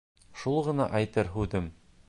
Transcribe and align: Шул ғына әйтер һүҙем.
Шул 0.43 0.57
ғына 0.69 0.89
әйтер 1.01 1.31
һүҙем. 1.37 1.73